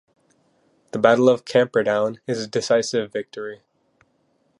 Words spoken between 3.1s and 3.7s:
victory.